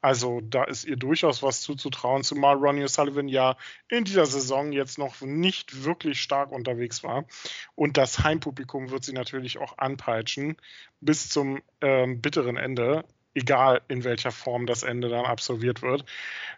Also 0.01 0.41
da 0.41 0.65
ist 0.65 0.85
ihr 0.85 0.97
durchaus 0.97 1.43
was 1.43 1.61
zuzutrauen, 1.61 2.25
zumal 2.25 2.57
Ronnie 2.57 2.89
Sullivan 2.89 3.29
ja 3.29 3.57
in 3.89 4.05
dieser 4.05 4.27
Saison 4.27 4.73
jetzt 4.73 4.99
noch 4.99 5.21
nicht 5.21 5.85
wirklich 5.85 6.23
stark 6.23 6.53
unterwegs 6.53 7.05
war. 7.05 7.27
Und 7.75 7.97
das 7.97 8.25
Heimpublikum 8.25 8.91
wird 8.91 9.05
sie 9.05 9.13
natürlich 9.13 9.59
auch 9.59 9.79
anpeitschen 9.79 10.57
bis 11.01 11.29
zum 11.29 11.61
ähm, 11.81 12.21
bitteren 12.21 12.57
Ende 12.57 13.05
egal 13.35 13.83
in 13.89 14.05
welcher 14.05 14.33
Form 14.33 14.67
das 14.67 14.83
Ende 14.83 15.09
dann 15.09 15.25
absolviert 15.25 15.83
wird. 15.83 16.05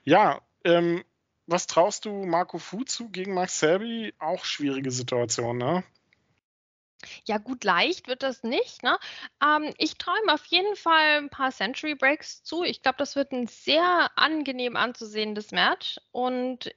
Ja, 0.04 0.40
ähm, 0.64 1.04
was 1.47 1.66
traust 1.66 2.04
du 2.04 2.25
Marco 2.25 2.59
Fu 2.59 2.85
zu 2.85 3.11
gegen 3.11 3.35
Max 3.35 3.59
Selby? 3.59 4.14
Auch 4.19 4.45
schwierige 4.45 4.90
Situation, 4.90 5.59
ne? 5.59 5.85
Ja, 7.26 7.38
gut, 7.38 7.64
leicht 7.64 8.09
wird 8.09 8.23
das 8.23 8.43
nicht. 8.43 8.83
Ne? 8.83 8.99
Ähm, 9.43 9.75
ich 9.78 9.99
träume 9.99 10.33
auf 10.33 10.45
jeden 10.47 10.75
Fall 10.76 11.19
ein 11.19 11.28
paar 11.28 11.52
Century 11.52 11.95
Breaks 11.95 12.43
zu. 12.43 12.62
Ich 12.64 12.83
glaube, 12.83 12.97
das 12.99 13.14
wird 13.14 13.33
ein 13.33 13.47
sehr 13.47 14.11
angenehm 14.16 14.76
anzusehendes 14.76 15.50
Match. 15.50 15.99
Und 16.12 16.75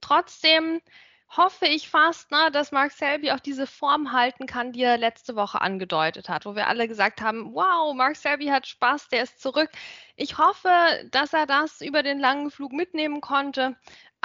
trotzdem 0.00 0.80
hoffe 1.28 1.66
ich 1.66 1.88
fast, 1.88 2.30
ne, 2.30 2.50
dass 2.52 2.72
Mark 2.72 2.92
Selby 2.92 3.30
auch 3.32 3.40
diese 3.40 3.66
Form 3.66 4.12
halten 4.12 4.46
kann, 4.46 4.72
die 4.72 4.82
er 4.82 4.96
letzte 4.96 5.36
Woche 5.36 5.60
angedeutet 5.60 6.28
hat, 6.28 6.46
wo 6.46 6.54
wir 6.54 6.68
alle 6.68 6.88
gesagt 6.88 7.20
haben, 7.20 7.54
wow, 7.54 7.94
Mark 7.94 8.16
Selby 8.16 8.46
hat 8.46 8.66
Spaß, 8.66 9.08
der 9.08 9.24
ist 9.24 9.40
zurück. 9.40 9.70
Ich 10.16 10.38
hoffe, 10.38 10.70
dass 11.10 11.32
er 11.32 11.46
das 11.46 11.80
über 11.80 12.02
den 12.02 12.18
langen 12.18 12.50
Flug 12.50 12.72
mitnehmen 12.72 13.20
konnte 13.20 13.76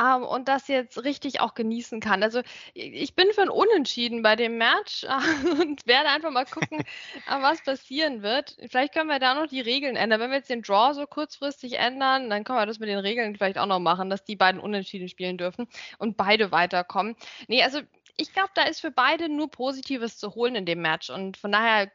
ähm, 0.02 0.24
und 0.24 0.48
das 0.48 0.68
jetzt 0.68 1.04
richtig 1.04 1.40
auch 1.42 1.54
genießen 1.54 2.00
kann. 2.00 2.24
Also 2.24 2.42
ich 2.74 3.16
bin 3.16 3.28
für 3.34 3.44
ein 3.44 3.50
Unentschieden 3.50 4.22
bei 4.22 4.36
dem 4.36 4.58
Match 4.58 5.04
äh, 5.04 5.08
und 5.62 5.86
werde 5.86 6.10
einfach 6.10 6.32
mal 6.32 6.46
gucken, 6.46 6.80
äh, 7.30 7.42
was 7.42 7.64
passieren 7.64 8.22
wird. 8.22 8.58
Vielleicht 8.70 8.94
können 8.94 9.10
wir 9.10 9.20
da 9.20 9.36
noch 9.36 9.48
die 9.48 9.62
Regeln 9.62 9.96
ändern. 9.96 10.20
Wenn 10.20 10.32
wir 10.32 10.38
jetzt 10.38 10.50
den 10.50 10.62
Draw 10.62 10.94
so 10.94 11.06
kurzfristig 11.06 11.78
ändern, 11.78 12.30
dann 12.30 12.44
können 12.44 12.60
wir 12.60 12.66
das 12.66 12.80
mit 12.80 12.90
den 12.90 13.00
Regeln 13.00 13.36
vielleicht 13.36 13.58
auch 13.58 13.66
noch 13.66 13.80
machen, 13.80 14.10
dass 14.10 14.24
die 14.24 14.36
beiden 14.36 14.60
Unentschieden 14.62 15.08
spielen 15.08 15.38
dürfen 15.38 15.68
und 15.98 16.18
beide 16.18 16.52
weiterkommen. 16.52 17.16
Nee, 17.48 17.64
also 17.64 17.80
ich 18.18 18.34
glaube, 18.34 18.52
da 18.56 18.64
ist 18.64 18.82
für 18.82 18.92
beide 18.92 19.30
nur 19.30 19.50
Positives 19.50 20.18
zu 20.18 20.36
holen 20.36 20.56
in 20.56 20.66
dem 20.66 20.82
Match. 20.82 21.10
Und 21.10 21.38
von 21.38 21.52
daher 21.52 21.92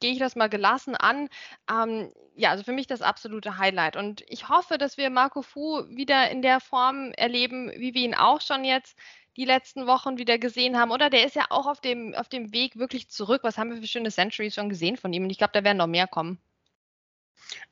gehe 0.00 0.12
ich 0.12 0.18
das 0.18 0.36
mal 0.36 0.48
gelassen 0.48 0.96
an. 0.96 1.28
Ähm, 1.70 2.12
ja, 2.36 2.50
also 2.50 2.64
für 2.64 2.72
mich 2.72 2.86
das 2.86 3.02
absolute 3.02 3.58
Highlight. 3.58 3.96
Und 3.96 4.22
ich 4.28 4.48
hoffe, 4.48 4.78
dass 4.78 4.96
wir 4.96 5.10
Marco 5.10 5.42
Fu 5.42 5.84
wieder 5.88 6.30
in 6.30 6.42
der 6.42 6.60
Form 6.60 7.12
erleben, 7.12 7.70
wie 7.76 7.94
wir 7.94 8.02
ihn 8.02 8.14
auch 8.14 8.40
schon 8.40 8.64
jetzt 8.64 8.98
die 9.36 9.44
letzten 9.44 9.86
Wochen 9.86 10.18
wieder 10.18 10.38
gesehen 10.38 10.78
haben. 10.78 10.90
Oder 10.90 11.10
der 11.10 11.24
ist 11.24 11.36
ja 11.36 11.46
auch 11.50 11.66
auf 11.66 11.80
dem, 11.80 12.14
auf 12.14 12.28
dem 12.28 12.52
Weg 12.52 12.76
wirklich 12.76 13.08
zurück. 13.08 13.42
Was 13.44 13.58
haben 13.58 13.70
wir 13.70 13.78
für 13.80 13.86
schöne 13.86 14.10
Centuries 14.10 14.54
schon 14.54 14.68
gesehen 14.68 14.96
von 14.96 15.12
ihm? 15.12 15.24
Und 15.24 15.30
ich 15.30 15.38
glaube, 15.38 15.52
da 15.52 15.64
werden 15.64 15.78
noch 15.78 15.86
mehr 15.86 16.06
kommen. 16.06 16.40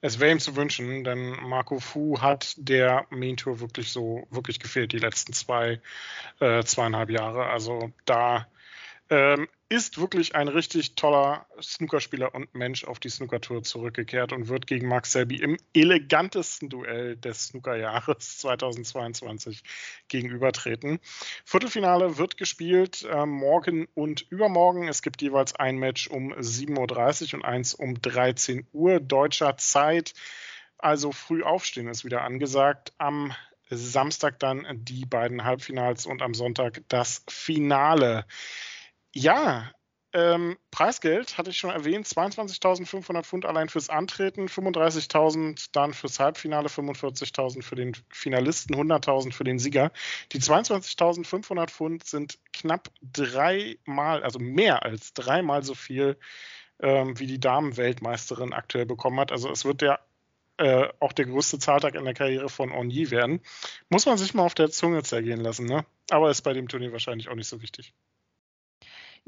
Es 0.01 0.21
wäre 0.21 0.33
ihm 0.33 0.41
zu 0.41 0.57
wünschen, 0.57 1.05
denn 1.05 1.31
Marco 1.43 1.79
Fu 1.79 2.21
hat 2.21 2.55
der 2.57 3.07
Main 3.11 3.37
Tour 3.37 3.61
wirklich 3.61 3.91
so 3.93 4.27
wirklich 4.31 4.59
gefehlt 4.61 4.93
die 4.93 4.99
letzten 4.99 5.33
zwei, 5.33 5.81
äh, 6.41 6.63
zweieinhalb 6.65 7.11
Jahre. 7.11 7.47
Also 7.47 7.93
da 8.05 8.47
ähm, 9.11 9.49
ist 9.71 10.01
wirklich 10.01 10.35
ein 10.35 10.49
richtig 10.49 10.95
toller 10.95 11.47
Snookerspieler 11.61 12.35
und 12.35 12.55
Mensch 12.55 12.85
auf 12.85 12.99
die 13.01 13.11
Snookertour 13.11 13.63
zurückgekehrt 13.63 14.33
und 14.33 14.49
wird 14.49 14.67
gegen 14.67 14.89
Max 14.89 15.13
Selby 15.13 15.37
im 15.37 15.59
elegantesten 15.75 16.71
Duell 16.71 17.17
des 17.17 17.49
Snookerjahres 17.49 18.39
2022 18.39 19.63
gegenübertreten. 20.09 21.01
Viertelfinale 21.45 22.17
wird 22.17 22.39
gespielt 22.39 23.07
äh, 23.11 23.27
morgen 23.27 23.89
und 23.95 24.23
übermorgen. 24.31 24.89
Es 24.89 25.03
gibt 25.03 25.21
jeweils 25.21 25.55
ein 25.55 25.77
Match 25.77 26.09
um 26.09 26.33
7.30 26.33 27.35
Uhr 27.35 27.35
und 27.35 27.45
eins 27.45 27.75
um 27.75 28.01
13 28.01 28.67
Uhr 28.73 29.01
deutscher 29.01 29.59
Zeit. 29.59 30.15
Also 30.79 31.13
früh 31.13 31.43
aufstehen 31.43 31.89
ist 31.89 32.07
wieder 32.07 32.23
angesagt. 32.23 32.95
Am 32.97 33.35
Samstag 33.69 34.39
dann 34.39 34.67
die 34.71 35.05
beiden 35.05 35.45
Halbfinals 35.45 36.07
und 36.07 36.23
am 36.23 36.33
Sonntag 36.33 36.81
das 36.89 37.23
Finale. 37.29 38.25
Ja, 39.15 39.71
ähm, 40.15 40.57
Preisgeld 40.71 41.37
hatte 41.37 41.51
ich 41.51 41.59
schon 41.59 41.71
erwähnt, 41.71 42.07
22.500 42.07 43.25
Pfund 43.25 43.45
allein 43.45 43.69
fürs 43.69 43.91
Antreten, 43.91 44.47
35.000 44.47 45.69
dann 45.73 45.93
fürs 45.93 46.19
Halbfinale, 46.19 46.69
45.000 46.69 47.63
für 47.63 47.75
den 47.77 47.95
Finalisten, 48.11 48.75
100.000 48.75 49.33
für 49.33 49.45
den 49.45 49.59
Sieger. 49.59 49.93
Die 50.33 50.41
22.500 50.41 51.69
Pfund 51.69 52.05
sind 52.05 52.39
knapp 52.55 52.89
dreimal, 53.03 54.23
also 54.23 54.39
mehr 54.39 54.83
als 54.83 55.13
dreimal 55.13 55.63
so 55.63 55.75
viel, 55.75 56.19
ähm, 56.81 57.19
wie 57.19 57.27
die 57.27 57.41
Damenweltmeisterin 57.41 58.55
aktuell 58.55 58.87
bekommen 58.87 59.21
hat. 59.21 59.31
Also 59.31 59.51
es 59.51 59.67
wird 59.67 59.83
der 59.83 60.01
äh, 60.57 60.89
auch 61.01 61.13
der 61.13 61.27
größte 61.27 61.59
Zahltag 61.59 61.95
in 61.95 62.05
der 62.05 62.15
Karriere 62.15 62.49
von 62.49 62.73
Onyi 62.73 63.11
werden. 63.11 63.41
Muss 63.91 64.07
man 64.07 64.19
sich 64.19 64.35
mal 64.35 64.43
auf 64.45 64.55
der 64.55 64.71
Zunge 64.71 65.03
zergehen 65.03 65.41
lassen, 65.41 65.67
ne? 65.67 65.85
Aber 66.11 66.31
ist 66.31 66.43
bei 66.43 66.53
dem 66.53 66.69
Turnier 66.69 66.93
wahrscheinlich 66.93 67.29
auch 67.29 67.37
nicht 67.37 67.49
so 67.49 67.63
wichtig. 67.63 67.95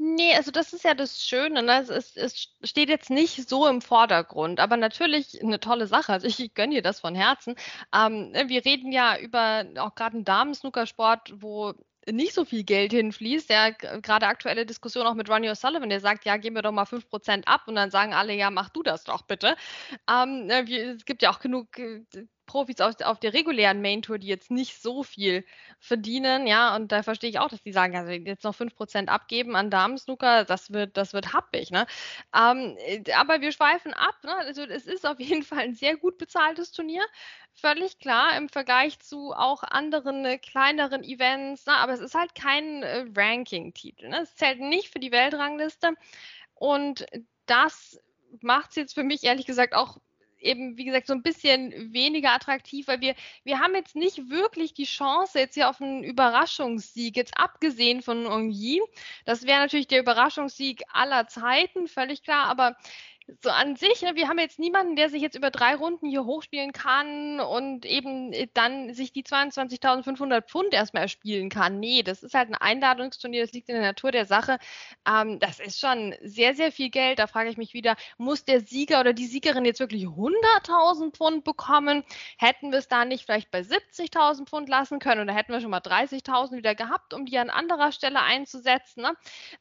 Nee, 0.03 0.33
also 0.35 0.49
das 0.49 0.73
ist 0.73 0.83
ja 0.83 0.95
das 0.95 1.23
Schöne. 1.23 1.61
Ne? 1.61 1.79
Es, 1.79 1.89
ist, 1.89 2.17
es 2.17 2.49
steht 2.63 2.89
jetzt 2.89 3.11
nicht 3.11 3.47
so 3.47 3.67
im 3.67 3.81
Vordergrund, 3.81 4.59
aber 4.59 4.75
natürlich 4.75 5.39
eine 5.43 5.59
tolle 5.59 5.85
Sache. 5.85 6.11
Also 6.11 6.25
ich 6.25 6.55
gönne 6.55 6.73
dir 6.73 6.81
das 6.81 6.99
von 6.99 7.13
Herzen. 7.13 7.53
Ähm, 7.93 8.31
ne, 8.31 8.49
wir 8.49 8.65
reden 8.65 8.91
ja 8.91 9.15
über 9.19 9.63
auch 9.77 9.93
gerade 9.93 10.15
einen 10.15 10.25
Damen-Snookersport, 10.25 11.33
wo 11.35 11.73
nicht 12.09 12.33
so 12.33 12.45
viel 12.45 12.63
Geld 12.63 12.93
hinfließt. 12.93 13.51
Ja, 13.51 13.69
gerade 13.69 14.25
aktuelle 14.25 14.65
Diskussion 14.65 15.05
auch 15.05 15.13
mit 15.13 15.29
Ronnie 15.29 15.51
O'Sullivan, 15.51 15.89
der 15.89 15.99
sagt, 15.99 16.25
ja, 16.25 16.37
geben 16.37 16.55
wir 16.55 16.63
doch 16.63 16.71
mal 16.71 16.85
5% 16.85 17.47
ab 17.47 17.67
und 17.67 17.75
dann 17.75 17.91
sagen 17.91 18.15
alle, 18.15 18.33
ja, 18.33 18.49
mach 18.49 18.69
du 18.69 18.81
das 18.81 19.03
doch 19.03 19.21
bitte. 19.21 19.55
Ähm, 20.09 20.47
ne, 20.47 20.65
es 20.95 21.05
gibt 21.05 21.21
ja 21.21 21.29
auch 21.29 21.39
genug 21.39 21.77
äh, 21.77 22.03
Profis 22.51 22.81
auf, 22.81 22.99
auf 23.01 23.17
der 23.17 23.33
regulären 23.33 23.81
Main 23.81 24.01
Tour, 24.01 24.19
die 24.19 24.27
jetzt 24.27 24.51
nicht 24.51 24.81
so 24.81 25.03
viel 25.03 25.45
verdienen, 25.79 26.47
ja, 26.47 26.75
und 26.75 26.91
da 26.91 27.01
verstehe 27.01 27.29
ich 27.29 27.39
auch, 27.39 27.47
dass 27.47 27.63
die 27.63 27.71
sagen, 27.71 27.95
also 27.95 28.11
jetzt 28.11 28.43
noch 28.43 28.53
5% 28.53 29.07
abgeben 29.07 29.55
an 29.55 29.69
Damensnooker, 29.69 30.43
das 30.43 30.73
wird, 30.73 30.97
das 30.97 31.13
wird 31.13 31.31
happig, 31.31 31.71
ne? 31.71 31.87
Ähm, 32.35 32.75
äh, 32.79 33.13
aber 33.13 33.39
wir 33.39 33.53
schweifen 33.53 33.93
ab, 33.93 34.15
ne? 34.25 34.35
Also 34.35 34.63
es 34.63 34.85
ist 34.85 35.05
auf 35.07 35.21
jeden 35.21 35.43
Fall 35.43 35.59
ein 35.59 35.75
sehr 35.75 35.95
gut 35.95 36.17
bezahltes 36.17 36.73
Turnier, 36.73 37.03
völlig 37.53 37.99
klar 37.99 38.35
im 38.35 38.49
Vergleich 38.49 38.99
zu 38.99 39.31
auch 39.31 39.63
anderen 39.63 40.25
äh, 40.25 40.37
kleineren 40.37 41.05
Events, 41.05 41.65
ne? 41.67 41.73
aber 41.73 41.93
es 41.93 42.01
ist 42.01 42.15
halt 42.15 42.35
kein 42.35 42.83
äh, 42.83 43.05
Ranking-Titel, 43.15 44.09
ne? 44.09 44.23
Es 44.23 44.35
zählt 44.35 44.59
nicht 44.59 44.89
für 44.89 44.99
die 44.99 45.13
Weltrangliste 45.13 45.93
und 46.55 47.05
das 47.45 47.97
macht 48.41 48.71
es 48.71 48.75
jetzt 48.75 48.93
für 48.93 49.03
mich 49.03 49.23
ehrlich 49.23 49.45
gesagt 49.45 49.73
auch 49.73 49.99
eben, 50.41 50.77
wie 50.77 50.85
gesagt, 50.85 51.07
so 51.07 51.13
ein 51.13 51.21
bisschen 51.21 51.93
weniger 51.93 52.31
attraktiv, 52.31 52.87
weil 52.87 53.01
wir, 53.01 53.15
wir 53.43 53.59
haben 53.59 53.75
jetzt 53.75 53.95
nicht 53.95 54.29
wirklich 54.29 54.73
die 54.73 54.85
Chance 54.85 55.39
jetzt 55.39 55.55
hier 55.55 55.69
auf 55.69 55.81
einen 55.81 56.03
Überraschungssieg, 56.03 57.15
jetzt 57.15 57.37
abgesehen 57.37 58.01
von 58.01 58.25
Ongyi. 58.25 58.81
Das 59.25 59.43
wäre 59.43 59.59
natürlich 59.59 59.87
der 59.87 60.01
Überraschungssieg 60.01 60.83
aller 60.91 61.27
Zeiten, 61.27 61.87
völlig 61.87 62.23
klar, 62.23 62.45
aber 62.45 62.75
so 63.39 63.49
an 63.49 63.75
sich, 63.75 64.01
ne, 64.01 64.15
wir 64.15 64.27
haben 64.27 64.39
jetzt 64.39 64.59
niemanden, 64.59 64.95
der 64.95 65.09
sich 65.09 65.21
jetzt 65.21 65.35
über 65.35 65.51
drei 65.51 65.75
Runden 65.75 66.07
hier 66.09 66.25
hochspielen 66.25 66.73
kann 66.73 67.39
und 67.39 67.85
eben 67.85 68.33
äh, 68.33 68.47
dann 68.53 68.93
sich 68.93 69.13
die 69.13 69.23
22.500 69.23 70.41
Pfund 70.41 70.73
erstmal 70.73 71.03
erspielen 71.03 71.49
kann. 71.49 71.79
Nee, 71.79 72.03
das 72.03 72.23
ist 72.23 72.33
halt 72.33 72.49
ein 72.49 72.55
Einladungsturnier, 72.55 73.43
das 73.43 73.53
liegt 73.53 73.69
in 73.69 73.75
der 73.75 73.83
Natur 73.83 74.11
der 74.11 74.25
Sache. 74.25 74.57
Ähm, 75.07 75.39
das 75.39 75.59
ist 75.59 75.79
schon 75.79 76.15
sehr, 76.21 76.55
sehr 76.55 76.71
viel 76.71 76.89
Geld. 76.89 77.19
Da 77.19 77.27
frage 77.27 77.49
ich 77.49 77.57
mich 77.57 77.73
wieder, 77.73 77.95
muss 78.17 78.43
der 78.43 78.61
Sieger 78.61 78.99
oder 78.99 79.13
die 79.13 79.27
Siegerin 79.27 79.65
jetzt 79.65 79.79
wirklich 79.79 80.05
100.000 80.05 81.11
Pfund 81.11 81.43
bekommen? 81.43 82.03
Hätten 82.37 82.71
wir 82.71 82.79
es 82.79 82.87
da 82.87 83.05
nicht 83.05 83.25
vielleicht 83.25 83.51
bei 83.51 83.61
70.000 83.61 84.47
Pfund 84.47 84.67
lassen 84.67 84.99
können 84.99 85.21
oder 85.21 85.33
hätten 85.33 85.53
wir 85.53 85.61
schon 85.61 85.71
mal 85.71 85.79
30.000 85.79 86.57
wieder 86.57 86.75
gehabt, 86.75 87.13
um 87.13 87.25
die 87.25 87.37
an 87.37 87.49
anderer 87.49 87.91
Stelle 87.91 88.21
einzusetzen? 88.21 89.03
Ne? 89.03 89.13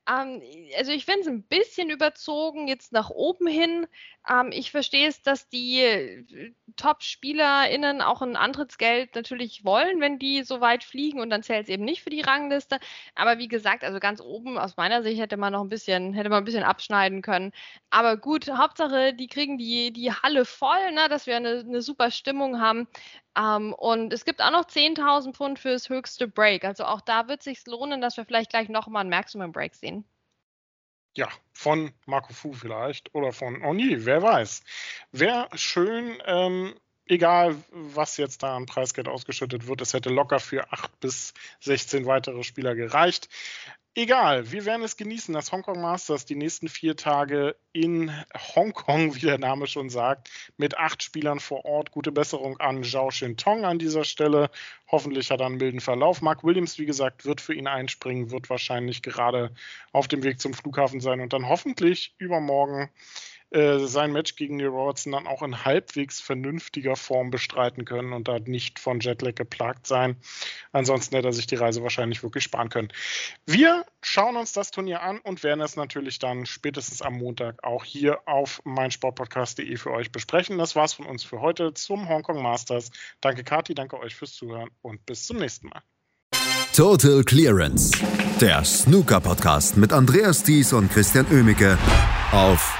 Ähm, 0.09 0.43
also 0.77 0.93
ich 0.93 1.05
finde 1.05 1.21
es 1.21 1.27
ein 1.29 1.43
bisschen 1.45 1.91
überzogen, 1.91 2.67
jetzt 2.67 2.93
nach 2.93 3.11
oben 3.11 3.47
hin 3.47 3.60
hin. 3.61 3.87
Ähm, 4.29 4.50
ich 4.52 4.71
verstehe 4.71 5.09
es, 5.09 5.23
dass 5.23 5.49
die 5.49 5.81
äh, 5.81 6.52
Top-SpielerInnen 6.76 8.00
auch 8.02 8.23
ein 8.23 8.37
Antrittsgeld 8.37 9.14
natürlich 9.14 9.64
wollen, 9.64 10.00
wenn 10.00 10.19
die 10.19 10.43
so 10.43 10.61
weit 10.61 10.85
fliegen 10.85 11.21
und 11.21 11.31
dann 11.31 11.43
zählt 11.43 11.64
es 11.64 11.69
eben 11.69 11.85
nicht 11.85 12.02
für 12.02 12.11
die 12.11 12.21
Rangliste. 12.21 12.79
Aber 13.14 13.38
wie 13.38 13.49
gesagt, 13.49 13.85
also 13.85 13.99
ganz 14.00 14.21
oben 14.21 14.59
aus 14.59 14.76
meiner 14.76 15.02
Sicht 15.02 15.21
hätte 15.21 15.37
man 15.37 15.52
noch 15.52 15.62
ein 15.62 15.69
bisschen, 15.69 16.12
hätte 16.14 16.31
man 16.31 16.38
ein 16.38 16.45
bisschen 16.45 16.64
abschneiden 16.64 17.23
können. 17.23 17.52
Aber 17.90 18.17
gut, 18.17 18.49
Hauptsache, 18.50 19.14
die 19.14 19.29
kriegen 19.29 19.59
die, 19.59 19.93
die 19.93 20.12
Halle 20.12 20.45
voll, 20.45 20.93
ne, 20.93 21.09
dass 21.09 21.26
wir 21.26 21.37
eine, 21.37 21.61
eine 21.61 21.83
super 21.83 22.11
Stimmung 22.11 22.61
haben. 22.61 22.88
Ähm, 23.37 23.75
und 23.75 24.12
es 24.12 24.25
gibt 24.25 24.43
auch 24.43 24.50
noch 24.50 24.64
10.000 24.67 25.35
Pfund 25.35 25.59
fürs 25.59 25.88
höchste 25.88 26.29
Break. 26.29 26.64
Also 26.64 26.85
auch 26.85 27.00
da 27.00 27.29
wird 27.29 27.40
es 27.40 27.45
sich 27.45 27.67
lohnen, 27.67 28.00
dass 28.00 28.17
wir 28.17 28.25
vielleicht 28.25 28.50
gleich 28.50 28.69
nochmal 28.69 29.05
ein 29.05 29.11
Maximum 29.11 29.52
Break 29.52 29.75
sehen. 29.75 30.05
Ja, 31.17 31.29
von 31.52 31.93
Marco 32.07 32.33
Fu 32.33 32.52
vielleicht 32.52 33.14
oder 33.14 33.33
von 33.33 33.62
Oni, 33.62 34.05
wer 34.05 34.23
weiß. 34.23 34.62
Wäre 35.12 35.49
schön, 35.55 36.23
ähm, 36.25 36.75
egal 37.07 37.57
was 37.71 38.17
jetzt 38.17 38.43
da 38.43 38.57
an 38.57 38.67
Preisgeld 38.67 39.09
ausgeschüttet 39.09 39.67
wird, 39.67 39.81
es 39.81 39.93
hätte 39.93 40.11
locker 40.11 40.38
für 40.38 40.73
8 40.73 41.00
bis 41.00 41.35
16 41.61 42.07
weitere 42.07 42.45
Spieler 42.45 42.75
gereicht. 42.75 43.29
Egal, 43.97 44.53
wir 44.53 44.67
werden 44.67 44.85
es 44.85 44.97
genießen, 44.97 45.35
das 45.35 45.51
Hongkong 45.51 45.81
Masters 45.81 46.25
die 46.25 46.37
nächsten 46.37 46.69
vier 46.69 46.95
Tage 46.95 47.57
in 47.73 48.13
Hongkong, 48.55 49.17
wie 49.17 49.27
der 49.27 49.39
Name 49.39 49.67
schon 49.67 49.91
sagt, 49.91 50.31
mit 50.57 50.79
acht 50.79 51.03
Spielern 51.03 51.41
vor 51.41 51.65
Ort. 51.65 51.91
Gute 51.91 52.13
Besserung 52.13 52.61
an 52.61 52.85
Zhao 52.85 53.11
Tong 53.37 53.65
an 53.65 53.81
dieser 53.81 54.05
Stelle. 54.05 54.49
Hoffentlich 54.93 55.33
hat 55.33 55.41
er 55.41 55.47
einen 55.47 55.57
milden 55.57 55.81
Verlauf. 55.81 56.23
Mark 56.23 56.45
Williams, 56.45 56.79
wie 56.79 56.87
gesagt, 56.87 57.25
wird 57.25 57.41
für 57.41 57.53
ihn 57.53 57.67
einspringen, 57.67 58.31
wird 58.31 58.49
wahrscheinlich 58.49 59.03
gerade 59.03 59.53
auf 59.91 60.07
dem 60.07 60.23
Weg 60.23 60.41
zum 60.41 60.55
Flughafen 60.55 61.01
sein 61.01 61.21
und 61.21 61.33
dann 61.33 61.49
hoffentlich 61.49 62.15
übermorgen 62.19 62.91
sein 63.52 64.12
Match 64.12 64.37
gegen 64.37 64.57
Neil 64.57 64.69
Robertson 64.69 65.12
dann 65.12 65.26
auch 65.26 65.42
in 65.42 65.64
halbwegs 65.64 66.21
vernünftiger 66.21 66.95
Form 66.95 67.30
bestreiten 67.30 67.85
können 67.85 68.12
und 68.12 68.28
da 68.28 68.38
nicht 68.38 68.78
von 68.78 69.00
Jetlag 69.00 69.35
geplagt 69.35 69.87
sein. 69.87 70.16
Ansonsten 70.73 71.16
hätte 71.16 71.28
er 71.28 71.33
sich 71.33 71.49
die 71.49 71.57
Reise 71.57 71.83
wahrscheinlich 71.83 72.23
wirklich 72.23 72.45
sparen 72.45 72.69
können. 72.69 72.92
Wir 73.47 73.85
schauen 74.02 74.37
uns 74.37 74.52
das 74.52 74.71
Turnier 74.71 75.02
an 75.02 75.19
und 75.19 75.42
werden 75.42 75.61
es 75.61 75.76
natürlich 75.76 76.19
dann 76.21 76.47
spätestens 76.47 77.02
am 77.02 77.14
Montag 77.14 77.64
auch 77.64 77.85
hier 77.85 78.21
auf 78.26 78.61
meinsportpodcast.de 78.64 79.76
für 79.76 79.90
euch 79.90 80.12
besprechen. 80.12 80.59
Das 80.59 80.76
war's 80.76 80.92
von 80.92 81.07
uns 81.07 81.25
für 81.25 81.40
heute 81.40 81.75
zum 81.75 82.09
Hongkong 82.09 82.40
Masters. 82.42 82.90
Danke 83.21 83.42
Kati, 83.42 83.75
danke 83.75 83.99
euch 83.99 84.14
fürs 84.14 84.35
Zuhören 84.35 84.71
und 84.83 85.04
bis 85.07 85.26
zum 85.26 85.38
nächsten 85.38 85.69
Mal. 85.69 85.83
Total 86.73 87.25
Clearance, 87.25 87.90
der 88.40 88.64
Snooker 88.64 89.21
Podcast 89.21 89.76
mit 89.76 89.92
Andreas 89.92 90.45
Thies 90.45 90.73
und 90.73 90.90
Christian 90.92 91.26
Ömicke 91.33 91.76
auf 92.30 92.80